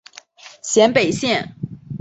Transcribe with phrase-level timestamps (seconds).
[0.63, 1.55] 咸北线